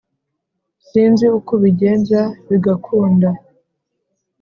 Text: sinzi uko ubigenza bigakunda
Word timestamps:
sinzi 0.87 1.25
uko 1.37 1.49
ubigenza 1.57 2.21
bigakunda 2.49 3.29